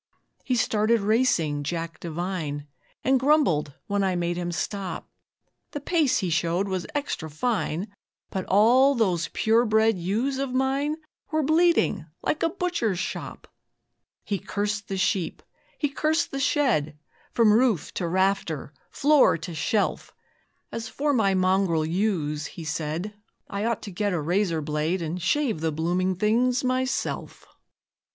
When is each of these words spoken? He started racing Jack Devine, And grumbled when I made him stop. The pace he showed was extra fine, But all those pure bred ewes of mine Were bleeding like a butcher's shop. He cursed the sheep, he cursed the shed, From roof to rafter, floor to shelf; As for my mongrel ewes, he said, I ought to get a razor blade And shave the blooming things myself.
He 0.43 0.55
started 0.55 1.01
racing 1.01 1.61
Jack 1.61 1.99
Devine, 1.99 2.65
And 3.03 3.19
grumbled 3.19 3.75
when 3.85 4.03
I 4.03 4.15
made 4.15 4.35
him 4.35 4.51
stop. 4.51 5.07
The 5.73 5.79
pace 5.79 6.17
he 6.25 6.31
showed 6.31 6.67
was 6.67 6.87
extra 6.95 7.29
fine, 7.29 7.87
But 8.31 8.45
all 8.47 8.95
those 8.95 9.27
pure 9.31 9.63
bred 9.63 9.99
ewes 9.99 10.39
of 10.39 10.55
mine 10.55 10.95
Were 11.29 11.43
bleeding 11.43 12.07
like 12.23 12.41
a 12.41 12.49
butcher's 12.49 12.97
shop. 12.97 13.47
He 14.23 14.39
cursed 14.39 14.87
the 14.87 14.97
sheep, 14.97 15.43
he 15.77 15.87
cursed 15.89 16.31
the 16.31 16.39
shed, 16.39 16.97
From 17.35 17.53
roof 17.53 17.93
to 17.93 18.07
rafter, 18.07 18.73
floor 18.89 19.37
to 19.37 19.53
shelf; 19.53 20.15
As 20.71 20.89
for 20.89 21.13
my 21.13 21.35
mongrel 21.35 21.85
ewes, 21.85 22.47
he 22.47 22.63
said, 22.63 23.13
I 23.47 23.65
ought 23.65 23.83
to 23.83 23.91
get 23.91 24.13
a 24.13 24.19
razor 24.19 24.61
blade 24.63 25.03
And 25.03 25.21
shave 25.21 25.61
the 25.61 25.71
blooming 25.71 26.15
things 26.15 26.63
myself. 26.63 27.45